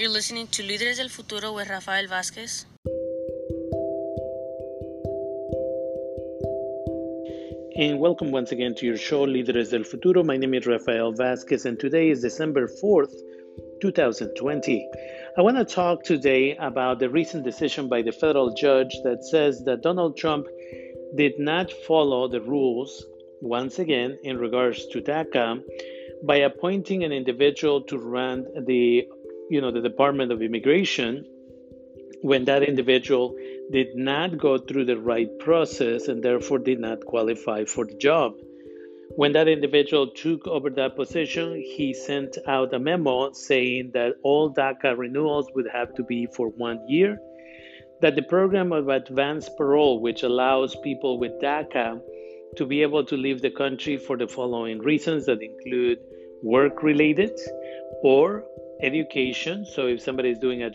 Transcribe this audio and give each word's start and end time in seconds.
You're 0.00 0.08
listening 0.08 0.46
to 0.52 0.62
Líderes 0.62 0.96
del 0.96 1.10
Futuro 1.10 1.52
with 1.52 1.68
Rafael 1.68 2.06
Vázquez. 2.06 2.64
And 7.76 8.00
welcome 8.00 8.30
once 8.32 8.50
again 8.50 8.74
to 8.76 8.86
your 8.86 8.96
show, 8.96 9.26
Líderes 9.26 9.72
del 9.72 9.84
Futuro. 9.84 10.22
My 10.22 10.38
name 10.38 10.54
is 10.54 10.66
Rafael 10.66 11.12
Vázquez, 11.12 11.66
and 11.66 11.78
today 11.78 12.08
is 12.08 12.22
December 12.22 12.66
4th, 12.82 13.12
2020. 13.82 14.88
I 15.36 15.42
want 15.42 15.58
to 15.58 15.66
talk 15.66 16.02
today 16.02 16.56
about 16.56 16.98
the 16.98 17.10
recent 17.10 17.44
decision 17.44 17.90
by 17.90 18.00
the 18.00 18.12
federal 18.12 18.54
judge 18.54 18.96
that 19.04 19.22
says 19.22 19.64
that 19.64 19.82
Donald 19.82 20.16
Trump 20.16 20.46
did 21.14 21.38
not 21.38 21.70
follow 21.86 22.26
the 22.26 22.40
rules, 22.40 23.04
once 23.42 23.78
again, 23.78 24.18
in 24.22 24.38
regards 24.38 24.86
to 24.86 25.02
DACA 25.02 25.62
by 26.22 26.36
appointing 26.36 27.04
an 27.04 27.12
individual 27.12 27.82
to 27.82 27.98
run 27.98 28.46
the 28.66 29.06
you 29.50 29.60
know 29.60 29.72
the 29.72 29.80
Department 29.80 30.30
of 30.30 30.40
Immigration 30.40 31.26
when 32.22 32.44
that 32.44 32.62
individual 32.62 33.36
did 33.72 33.96
not 33.96 34.38
go 34.38 34.58
through 34.58 34.84
the 34.84 34.98
right 34.98 35.28
process 35.40 36.06
and 36.06 36.22
therefore 36.22 36.58
did 36.58 36.78
not 36.78 37.04
qualify 37.04 37.64
for 37.64 37.84
the 37.84 37.96
job. 37.96 38.34
When 39.16 39.32
that 39.32 39.48
individual 39.48 40.08
took 40.08 40.46
over 40.46 40.70
that 40.70 40.94
position, 40.94 41.54
he 41.56 41.94
sent 41.94 42.38
out 42.46 42.74
a 42.74 42.78
memo 42.78 43.32
saying 43.32 43.90
that 43.94 44.16
all 44.22 44.54
DACA 44.54 44.96
renewals 44.96 45.48
would 45.54 45.66
have 45.72 45.94
to 45.94 46.04
be 46.04 46.28
for 46.36 46.48
one 46.48 46.78
year, 46.88 47.18
that 48.02 48.14
the 48.14 48.22
program 48.22 48.70
of 48.72 48.88
advanced 48.88 49.56
parole, 49.56 50.00
which 50.00 50.22
allows 50.22 50.76
people 50.84 51.18
with 51.18 51.32
DACA 51.42 52.00
to 52.56 52.66
be 52.66 52.82
able 52.82 53.04
to 53.06 53.16
leave 53.16 53.40
the 53.40 53.50
country 53.50 53.96
for 53.96 54.16
the 54.16 54.28
following 54.28 54.78
reasons 54.78 55.26
that 55.26 55.42
include 55.42 55.98
work 56.42 56.82
related 56.82 57.32
or 58.02 58.44
education. 58.82 59.64
So, 59.64 59.86
if 59.86 60.00
somebody 60.00 60.30
is 60.30 60.38
doing 60.38 60.62
a, 60.62 60.70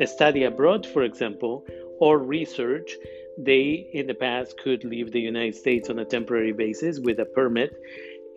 a, 0.00 0.06
study 0.06 0.44
abroad, 0.44 0.86
for 0.86 1.02
example, 1.02 1.64
or 2.00 2.18
research, 2.18 2.92
they 3.38 3.88
in 3.92 4.06
the 4.06 4.14
past 4.14 4.58
could 4.58 4.84
leave 4.84 5.12
the 5.12 5.20
United 5.20 5.54
States 5.54 5.88
on 5.88 5.98
a 5.98 6.04
temporary 6.04 6.52
basis 6.52 6.98
with 6.98 7.18
a 7.20 7.24
permit, 7.24 7.72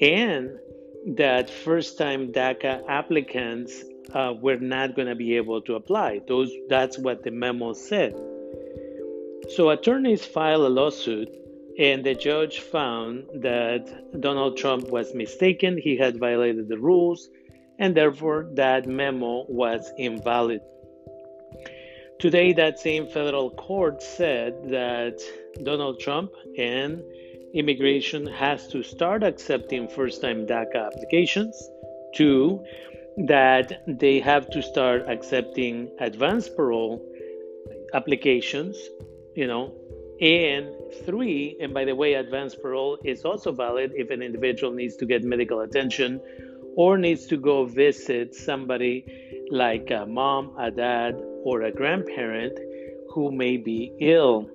and 0.02 0.60
that 1.08 1.50
first 1.50 1.98
time 1.98 2.32
DACA 2.32 2.84
applicants 2.88 3.84
uh, 4.14 4.34
were 4.40 4.58
not 4.58 4.96
going 4.96 5.08
to 5.08 5.16
be 5.16 5.36
able 5.36 5.62
to 5.62 5.76
apply. 5.76 6.22
Those 6.28 6.52
that's 6.70 6.98
what 6.98 7.24
the 7.24 7.32
memo 7.32 7.74
said. 7.74 8.14
So 9.56 9.70
attorneys 9.70 10.26
file 10.26 10.66
a 10.66 10.70
lawsuit 10.70 11.30
and 11.78 12.04
the 12.06 12.16
judge 12.16 12.60
found 12.60 13.26
that 13.36 14.22
Donald 14.22 14.58
Trump 14.58 14.90
was 14.90 15.14
mistaken, 15.14 15.78
he 15.78 15.98
had 15.98 16.18
violated 16.18 16.70
the 16.70 16.78
rules, 16.78 17.30
and 17.80 17.96
therefore 17.96 18.48
that 18.54 18.86
memo 18.88 19.46
was 19.48 19.92
invalid. 19.98 20.62
Today, 22.20 22.54
that 22.54 22.80
same 22.80 23.08
federal 23.08 23.52
court 23.52 24.02
said 24.02 24.70
that 24.70 25.20
Donald 25.64 26.00
Trump 26.00 26.32
and 26.58 27.04
immigration 27.54 28.26
has 28.26 28.68
to 28.70 28.84
start 28.84 29.22
accepting 29.22 29.88
first 29.90 30.22
time 30.22 30.46
DACA 30.48 30.88
applications. 30.88 31.70
Two, 32.14 32.64
that 33.18 33.84
they 33.88 34.20
have 34.20 34.50
to 34.52 34.62
start 34.62 35.04
accepting 35.08 35.90
advanced 36.00 36.56
parole 36.56 37.06
applications, 37.94 38.78
you 39.36 39.48
know, 39.48 39.74
and 40.22 40.70
three, 41.06 41.58
and 41.60 41.74
by 41.74 41.84
the 41.84 41.96
way, 41.96 42.14
advanced 42.14 42.62
parole 42.62 42.98
is 43.04 43.26
also 43.26 43.52
valid 43.52 43.92
if 43.96 44.10
an 44.10 44.22
individual 44.22 44.72
needs 44.72 44.96
to 44.98 45.06
get 45.06 45.24
medical 45.24 45.62
attention 45.62 46.22
or 46.76 46.98
needs 46.98 47.26
to 47.28 47.38
go 47.38 47.66
visit 47.66 48.36
somebody 48.36 49.06
like 49.52 49.92
a 49.92 50.06
mom, 50.06 50.56
a 50.60 50.72
dad, 50.72 51.16
or 51.44 51.62
a 51.64 51.72
grandparent 51.72 52.58
who 53.10 53.32
may 53.32 53.58
be 53.58 53.94
ill. 54.00 54.50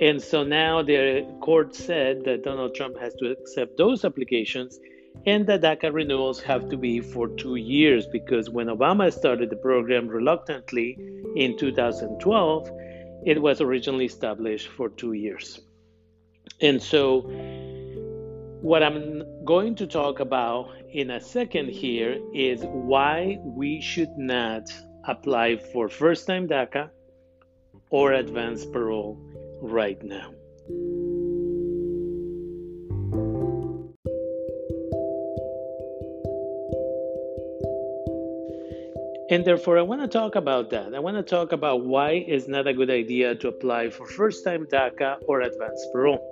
And 0.00 0.22
so 0.22 0.44
now 0.44 0.82
the 0.82 1.26
court 1.40 1.74
said 1.74 2.24
that 2.24 2.44
Donald 2.44 2.74
Trump 2.74 2.98
has 2.98 3.14
to 3.16 3.30
accept 3.30 3.76
those 3.76 4.04
applications 4.04 4.78
and 5.26 5.46
that 5.46 5.60
DACA 5.60 5.92
renewals 5.92 6.40
have 6.40 6.68
to 6.70 6.76
be 6.76 7.00
for 7.00 7.28
two 7.28 7.56
years 7.56 8.06
because 8.06 8.50
when 8.50 8.66
Obama 8.66 9.12
started 9.12 9.50
the 9.50 9.56
program 9.56 10.08
reluctantly 10.08 10.96
in 11.36 11.56
2012, 11.58 12.70
it 13.24 13.40
was 13.40 13.60
originally 13.60 14.06
established 14.06 14.68
for 14.68 14.88
two 14.88 15.12
years. 15.12 15.60
And 16.60 16.82
so 16.82 17.22
what 18.62 18.82
I'm 18.82 19.24
going 19.44 19.74
to 19.76 19.86
talk 19.86 20.20
about 20.20 20.70
in 20.92 21.10
a 21.10 21.20
second 21.20 21.70
here 21.70 22.20
is 22.34 22.62
why 22.64 23.38
we 23.42 23.80
should 23.80 24.16
not 24.18 24.70
apply 25.08 25.56
for 25.56 25.88
first 25.88 26.26
time 26.26 26.46
DACA 26.46 26.90
or 27.90 28.12
advanced 28.12 28.70
parole 28.72 29.18
right 29.62 30.02
now. 30.02 30.32
And 39.30 39.46
therefore, 39.46 39.78
I 39.78 39.82
want 39.82 40.02
to 40.02 40.08
talk 40.08 40.34
about 40.34 40.68
that. 40.70 40.94
I 40.94 40.98
want 40.98 41.16
to 41.16 41.22
talk 41.22 41.52
about 41.52 41.86
why 41.86 42.22
it's 42.28 42.48
not 42.48 42.66
a 42.66 42.74
good 42.74 42.90
idea 42.90 43.34
to 43.36 43.48
apply 43.48 43.88
for 43.88 44.06
first 44.06 44.44
time 44.44 44.66
DACA 44.66 45.22
or 45.26 45.40
advanced 45.40 45.86
parole. 45.90 46.31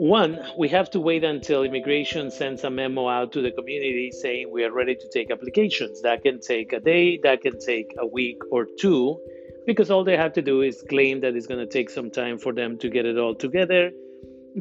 One, 0.00 0.38
we 0.56 0.70
have 0.70 0.88
to 0.92 0.98
wait 0.98 1.24
until 1.24 1.62
immigration 1.62 2.30
sends 2.30 2.64
a 2.64 2.70
memo 2.70 3.06
out 3.06 3.32
to 3.32 3.42
the 3.42 3.50
community 3.50 4.10
saying 4.10 4.50
we 4.50 4.64
are 4.64 4.72
ready 4.72 4.94
to 4.94 5.08
take 5.12 5.30
applications. 5.30 6.00
That 6.00 6.22
can 6.22 6.40
take 6.40 6.72
a 6.72 6.80
day, 6.80 7.18
that 7.22 7.42
can 7.42 7.58
take 7.60 7.94
a 7.98 8.06
week 8.06 8.38
or 8.50 8.66
two, 8.78 9.20
because 9.66 9.90
all 9.90 10.02
they 10.02 10.16
have 10.16 10.32
to 10.32 10.40
do 10.40 10.62
is 10.62 10.82
claim 10.88 11.20
that 11.20 11.36
it's 11.36 11.46
going 11.46 11.60
to 11.60 11.70
take 11.70 11.90
some 11.90 12.10
time 12.10 12.38
for 12.38 12.54
them 12.54 12.78
to 12.78 12.88
get 12.88 13.04
it 13.04 13.18
all 13.18 13.34
together 13.34 13.90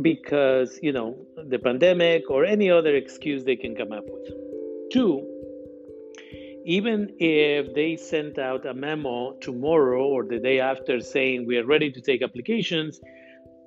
because, 0.01 0.77
you 0.81 0.91
know, 0.91 1.15
the 1.47 1.57
pandemic 1.57 2.29
or 2.29 2.43
any 2.43 2.69
other 2.69 2.93
excuse 2.97 3.45
they 3.45 3.55
can 3.55 3.77
come 3.77 3.93
up 3.93 4.03
with. 4.09 4.33
Two, 4.91 5.25
even 6.65 7.15
if 7.17 7.73
they 7.73 7.95
sent 7.95 8.37
out 8.39 8.65
a 8.65 8.73
memo 8.73 9.37
tomorrow 9.39 10.05
or 10.05 10.25
the 10.25 10.39
day 10.39 10.59
after 10.59 10.99
saying 10.99 11.47
we 11.47 11.57
are 11.57 11.65
ready 11.65 11.89
to 11.93 12.01
take 12.01 12.21
applications, 12.21 12.99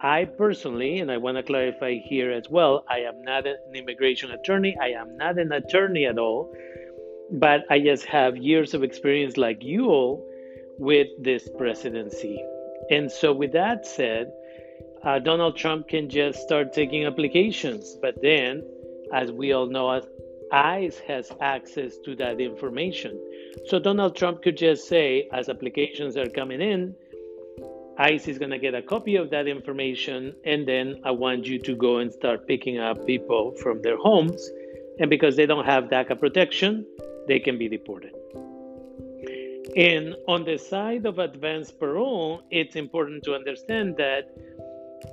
I 0.02 0.24
personally, 0.24 0.98
and 0.98 1.12
I 1.12 1.18
want 1.18 1.36
to 1.36 1.44
clarify 1.44 1.94
here 1.94 2.32
as 2.32 2.50
well, 2.50 2.84
I 2.88 3.00
am 3.00 3.22
not 3.22 3.46
an 3.46 3.56
immigration 3.72 4.32
attorney. 4.32 4.76
I 4.82 4.88
am 4.88 5.16
not 5.16 5.38
an 5.38 5.52
attorney 5.52 6.06
at 6.06 6.18
all, 6.18 6.52
but 7.30 7.60
I 7.70 7.78
just 7.78 8.04
have 8.06 8.36
years 8.36 8.74
of 8.74 8.82
experience 8.82 9.36
like 9.36 9.62
you 9.62 9.86
all 9.86 10.26
with 10.76 11.06
this 11.20 11.48
presidency. 11.56 12.44
And 12.90 13.12
so, 13.12 13.32
with 13.32 13.52
that 13.52 13.86
said, 13.86 14.32
uh, 15.04 15.20
Donald 15.20 15.56
Trump 15.56 15.86
can 15.86 16.08
just 16.08 16.40
start 16.40 16.72
taking 16.72 17.04
applications. 17.04 17.96
But 18.02 18.20
then, 18.20 18.64
as 19.14 19.30
we 19.30 19.52
all 19.52 19.66
know, 19.66 20.02
ICE 20.52 20.98
has 21.06 21.30
access 21.40 21.96
to 22.04 22.16
that 22.16 22.40
information. 22.40 23.20
So, 23.66 23.78
Donald 23.78 24.16
Trump 24.16 24.42
could 24.42 24.56
just 24.56 24.88
say, 24.88 25.28
as 25.32 25.48
applications 25.48 26.16
are 26.16 26.28
coming 26.28 26.60
in, 26.60 26.96
ICE 28.02 28.26
is 28.26 28.38
going 28.38 28.50
to 28.50 28.58
get 28.58 28.74
a 28.74 28.82
copy 28.82 29.14
of 29.14 29.30
that 29.30 29.46
information, 29.46 30.34
and 30.44 30.66
then 30.66 31.00
I 31.04 31.12
want 31.12 31.46
you 31.46 31.58
to 31.60 31.76
go 31.76 31.98
and 31.98 32.12
start 32.12 32.48
picking 32.48 32.78
up 32.78 33.06
people 33.06 33.52
from 33.62 33.80
their 33.82 33.96
homes. 33.96 34.50
And 34.98 35.08
because 35.08 35.36
they 35.36 35.46
don't 35.46 35.64
have 35.64 35.84
DACA 35.84 36.18
protection, 36.18 36.84
they 37.28 37.38
can 37.38 37.58
be 37.58 37.68
deported. 37.68 38.12
And 39.76 40.16
on 40.26 40.44
the 40.44 40.58
side 40.58 41.06
of 41.06 41.18
advanced 41.18 41.78
parole, 41.78 42.42
it's 42.50 42.74
important 42.74 43.22
to 43.24 43.34
understand 43.34 43.96
that 43.98 44.24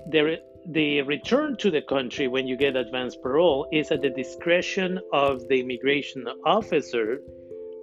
there, 0.07 0.39
the 0.65 1.03
return 1.03 1.55
to 1.57 1.71
the 1.71 1.81
country 1.81 2.27
when 2.27 2.47
you 2.47 2.57
get 2.57 2.75
advanced 2.75 3.21
parole 3.21 3.67
is 3.71 3.91
at 3.91 4.01
the 4.01 4.09
discretion 4.09 4.99
of 5.13 5.47
the 5.47 5.59
immigration 5.61 6.27
officer 6.45 7.21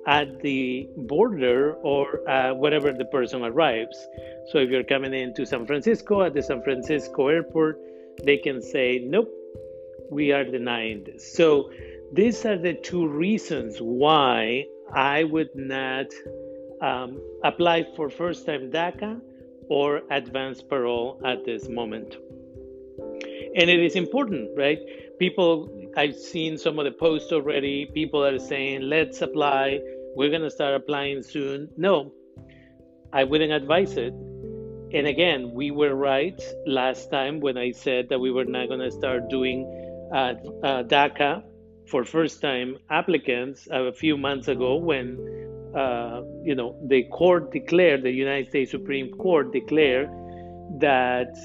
at 0.06 0.40
the 0.40 0.88
border 0.96 1.74
or 1.82 2.28
uh, 2.28 2.54
wherever 2.54 2.92
the 2.92 3.04
person 3.06 3.42
arrives. 3.42 4.06
So 4.50 4.58
if 4.58 4.70
you're 4.70 4.84
coming 4.84 5.12
into 5.12 5.44
San 5.44 5.66
Francisco 5.66 6.22
at 6.22 6.32
the 6.32 6.42
San 6.42 6.62
Francisco 6.62 7.28
airport, 7.28 7.80
they 8.22 8.36
can 8.36 8.62
say, 8.62 9.00
nope, 9.04 9.28
we 10.10 10.32
are 10.32 10.44
denying 10.44 11.04
this. 11.04 11.34
So 11.34 11.70
these 12.12 12.46
are 12.46 12.56
the 12.56 12.74
two 12.74 13.08
reasons 13.08 13.78
why 13.78 14.66
I 14.94 15.24
would 15.24 15.50
not 15.54 16.06
um, 16.80 17.20
apply 17.42 17.86
for 17.96 18.08
first 18.08 18.46
time 18.46 18.70
DACA 18.70 19.20
or 19.68 20.02
advanced 20.10 20.68
parole 20.68 21.20
at 21.24 21.44
this 21.44 21.68
moment. 21.68 22.16
And 23.56 23.68
it 23.70 23.80
is 23.80 23.96
important, 23.96 24.50
right? 24.56 24.78
People, 25.18 25.90
I've 25.96 26.14
seen 26.14 26.58
some 26.58 26.78
of 26.78 26.84
the 26.84 26.92
posts 26.92 27.32
already. 27.32 27.86
People 27.86 28.24
are 28.24 28.38
saying, 28.38 28.82
let's 28.82 29.22
apply 29.22 29.80
we're 30.16 30.30
going 30.30 30.42
to 30.42 30.50
start 30.50 30.74
applying 30.74 31.22
soon. 31.22 31.68
No, 31.76 32.12
I 33.12 33.24
wouldn't 33.24 33.52
advise 33.52 33.96
it. 33.96 34.12
And 34.92 35.06
again, 35.06 35.52
we 35.52 35.70
were 35.70 35.94
right 35.94 36.40
last 36.66 37.10
time 37.10 37.40
when 37.40 37.58
I 37.58 37.72
said 37.72 38.08
that 38.08 38.18
we 38.18 38.30
were 38.30 38.44
not 38.44 38.68
going 38.68 38.80
to 38.80 38.90
start 38.90 39.28
doing 39.28 39.58
uh, 40.12 40.34
uh, 40.62 40.82
DACA 40.84 41.42
for 41.88 42.04
first 42.04 42.40
time 42.40 42.78
applicants 42.90 43.68
a 43.70 43.92
few 43.92 44.16
months 44.16 44.48
ago 44.48 44.76
when 44.76 45.18
uh, 45.76 46.22
you 46.42 46.54
know, 46.54 46.74
the 46.88 47.02
court 47.04 47.52
declared, 47.52 48.02
the 48.02 48.10
United 48.10 48.48
States 48.48 48.70
Supreme 48.70 49.10
Court 49.10 49.52
declared 49.52 50.08
that, 50.80 51.36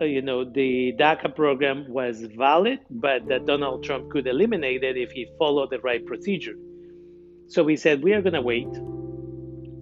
uh, 0.00 0.04
you 0.04 0.20
know, 0.20 0.44
the 0.44 0.92
DACA 0.98 1.34
program 1.34 1.86
was 1.88 2.22
valid, 2.22 2.80
but 2.90 3.26
that 3.28 3.46
Donald 3.46 3.84
Trump 3.84 4.10
could 4.10 4.26
eliminate 4.26 4.82
it 4.82 4.96
if 4.96 5.12
he 5.12 5.28
followed 5.38 5.70
the 5.70 5.78
right 5.80 6.04
procedure. 6.04 6.56
So 7.48 7.64
we 7.64 7.76
said, 7.76 8.02
we 8.02 8.12
are 8.12 8.22
going 8.22 8.34
to 8.34 8.42
wait. 8.42 8.68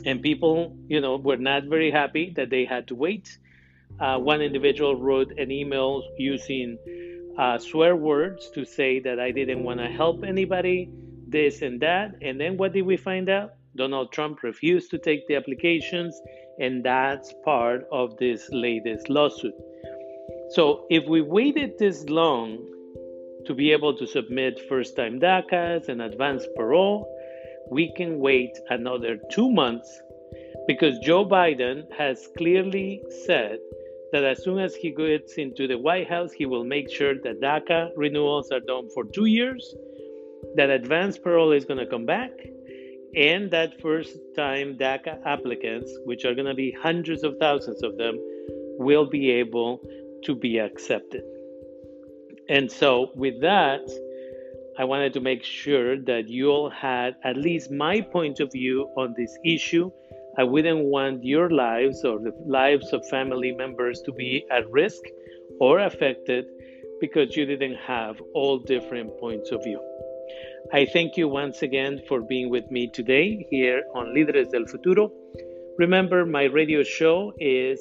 And 0.04 0.22
people, 0.22 0.76
you 0.86 1.00
know, 1.00 1.16
were 1.16 1.36
not 1.36 1.64
very 1.64 1.90
happy 1.90 2.32
that 2.36 2.48
they 2.48 2.64
had 2.64 2.86
to 2.88 2.94
wait. 2.94 3.38
Uh, 3.98 4.18
one 4.18 4.40
individual 4.40 4.94
wrote 4.94 5.32
an 5.38 5.50
email 5.50 6.02
using 6.16 6.78
uh, 7.38 7.58
swear 7.58 7.96
words 7.96 8.50
to 8.50 8.64
say 8.64 9.00
that 9.00 9.18
I 9.18 9.30
didn't 9.32 9.64
want 9.64 9.80
to 9.80 9.88
help 9.88 10.22
anybody, 10.24 10.90
this 11.26 11.62
and 11.62 11.80
that. 11.80 12.14
And 12.22 12.40
then 12.40 12.56
what 12.56 12.72
did 12.72 12.82
we 12.82 12.96
find 12.96 13.28
out? 13.28 13.54
Donald 13.76 14.12
Trump 14.12 14.42
refused 14.42 14.90
to 14.90 14.98
take 14.98 15.26
the 15.26 15.34
applications, 15.36 16.18
and 16.58 16.84
that's 16.84 17.34
part 17.44 17.86
of 17.92 18.16
this 18.16 18.48
latest 18.52 19.10
lawsuit. 19.10 19.54
So, 20.50 20.86
if 20.88 21.06
we 21.06 21.20
waited 21.20 21.78
this 21.78 22.08
long 22.08 22.58
to 23.46 23.54
be 23.54 23.72
able 23.72 23.96
to 23.96 24.06
submit 24.06 24.60
first 24.68 24.96
time 24.96 25.20
DACAs 25.20 25.88
and 25.88 26.00
advance 26.00 26.46
parole, 26.56 27.06
we 27.70 27.92
can 27.96 28.18
wait 28.18 28.56
another 28.70 29.18
two 29.30 29.50
months 29.50 30.00
because 30.66 30.98
Joe 30.98 31.24
Biden 31.24 31.84
has 31.96 32.28
clearly 32.36 33.02
said 33.24 33.58
that 34.12 34.24
as 34.24 34.42
soon 34.42 34.58
as 34.58 34.74
he 34.74 34.90
gets 34.90 35.34
into 35.34 35.66
the 35.66 35.78
White 35.78 36.08
House, 36.08 36.32
he 36.32 36.46
will 36.46 36.64
make 36.64 36.90
sure 36.90 37.14
that 37.14 37.40
DACA 37.40 37.90
renewals 37.96 38.50
are 38.50 38.60
done 38.60 38.88
for 38.94 39.04
two 39.04 39.26
years, 39.26 39.74
that 40.54 40.70
advance 40.70 41.18
parole 41.18 41.52
is 41.52 41.64
going 41.64 41.78
to 41.78 41.86
come 41.86 42.06
back, 42.06 42.30
and 43.16 43.50
that 43.50 43.80
first 43.80 44.18
time 44.36 44.76
DACA 44.76 45.24
applicants, 45.24 45.90
which 46.04 46.24
are 46.24 46.34
going 46.34 46.46
to 46.46 46.54
be 46.54 46.70
hundreds 46.72 47.24
of 47.24 47.36
thousands 47.38 47.82
of 47.82 47.96
them, 47.96 48.16
will 48.78 49.06
be 49.06 49.30
able 49.30 49.80
to 50.24 50.34
be 50.34 50.58
accepted. 50.58 51.22
And 52.48 52.70
so, 52.70 53.10
with 53.14 53.40
that, 53.40 53.80
I 54.78 54.84
wanted 54.84 55.14
to 55.14 55.20
make 55.20 55.42
sure 55.42 55.98
that 56.02 56.28
you 56.28 56.50
all 56.50 56.68
had 56.68 57.16
at 57.24 57.36
least 57.36 57.70
my 57.70 58.02
point 58.02 58.40
of 58.40 58.52
view 58.52 58.90
on 58.96 59.14
this 59.16 59.38
issue. 59.42 59.90
I 60.38 60.44
wouldn't 60.44 60.84
want 60.84 61.24
your 61.24 61.48
lives 61.48 62.04
or 62.04 62.18
the 62.18 62.32
lives 62.46 62.92
of 62.92 63.08
family 63.08 63.52
members 63.52 64.02
to 64.02 64.12
be 64.12 64.44
at 64.50 64.70
risk 64.70 65.02
or 65.60 65.78
affected 65.80 66.44
because 67.00 67.34
you 67.34 67.46
didn't 67.46 67.76
have 67.76 68.20
all 68.34 68.58
different 68.58 69.18
points 69.18 69.50
of 69.50 69.64
view. 69.64 69.80
I 70.72 70.84
thank 70.84 71.16
you 71.16 71.28
once 71.28 71.62
again 71.62 72.02
for 72.06 72.20
being 72.20 72.50
with 72.50 72.70
me 72.70 72.88
today 72.88 73.46
here 73.50 73.82
on 73.94 74.14
Líderes 74.14 74.50
del 74.50 74.66
Futuro. 74.66 75.10
Remember, 75.78 76.26
my 76.26 76.44
radio 76.44 76.82
show 76.82 77.32
is 77.38 77.80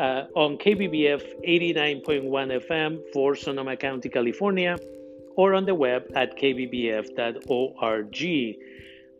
uh, 0.00 0.24
on 0.34 0.58
KBBF 0.58 1.22
89.1 1.46 2.66
FM 2.66 2.98
for 3.12 3.36
Sonoma 3.36 3.76
County, 3.76 4.08
California, 4.08 4.76
or 5.36 5.54
on 5.54 5.64
the 5.64 5.74
web 5.74 6.04
at 6.14 6.38
kbbf.org. 6.38 8.16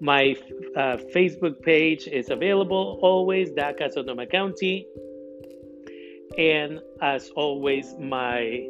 My 0.02 0.34
uh, 0.76 0.96
Facebook 1.14 1.62
page 1.62 2.06
is 2.06 2.30
available 2.30 2.98
always, 3.02 3.50
DACA 3.50 3.92
Sonoma 3.92 4.26
County. 4.26 4.86
And 6.38 6.80
as 7.02 7.30
always, 7.36 7.94
my 7.98 8.66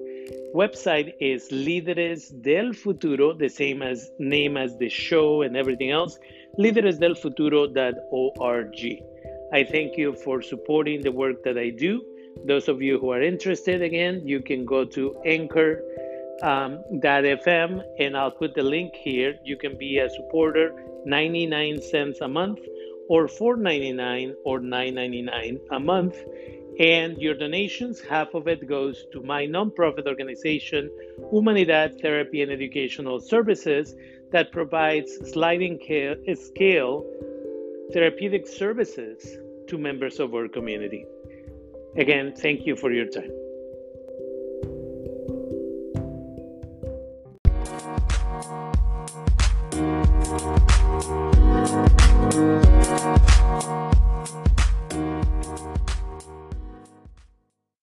website 0.55 1.15
is 1.21 1.49
Líderes 1.51 2.31
del 2.43 2.73
Futuro, 2.73 3.33
the 3.33 3.49
same 3.49 3.83
as 3.83 4.11
name 4.19 4.57
as 4.57 4.77
the 4.79 4.89
show 4.89 5.43
and 5.43 5.57
everything 5.57 5.91
else, 5.91 6.19
líderesdelfuturo.org. 6.59 8.77
I 9.53 9.65
thank 9.65 9.97
you 9.97 10.15
for 10.25 10.43
supporting 10.43 11.03
the 11.03 11.13
work 11.13 11.45
that 11.45 11.59
I 11.59 11.71
do. 11.71 12.03
Those 12.47 12.69
of 12.69 12.83
you 12.83 12.99
who 12.99 13.11
are 13.11 13.23
interested, 13.23 13.83
again, 13.83 14.23
you 14.25 14.41
can 14.41 14.65
go 14.65 14.85
to 14.85 15.17
anchor.fm 15.25 15.90
um, 16.43 16.83
that 17.01 17.25
FM, 17.25 17.83
and 17.99 18.17
I'll 18.17 18.31
put 18.31 18.55
the 18.55 18.63
link 18.63 18.95
here. 18.95 19.35
You 19.45 19.57
can 19.57 19.77
be 19.77 19.99
a 19.99 20.09
supporter, 20.11 20.73
99 21.05 21.83
cents 21.83 22.21
a 22.21 22.29
month 22.29 22.61
or 23.09 23.27
4.99 23.27 24.35
or 24.45 24.61
9.99 24.61 25.61
a 25.73 25.81
month 25.81 26.17
and 26.81 27.19
your 27.19 27.35
donations, 27.35 28.01
half 28.01 28.33
of 28.33 28.49
it 28.49 28.67
goes 28.67 29.05
to 29.13 29.21
my 29.23 29.47
nonprofit 29.47 30.07
organization, 30.07 30.91
Humanidad 31.31 32.01
Therapy 32.01 32.41
and 32.41 32.51
Educational 32.51 33.21
Services, 33.21 33.95
that 34.33 34.51
provides 34.51 35.13
sliding 35.31 35.79
scale 36.35 37.05
therapeutic 37.93 38.47
services 38.47 39.37
to 39.69 39.77
members 39.77 40.21
of 40.21 40.35
our 40.35 40.49
community. 40.49 41.05
Again, 41.97 42.33
thank 42.35 42.65
you 42.65 42.77
for 42.77 42.91
your 42.91 43.07
time. 43.07 43.50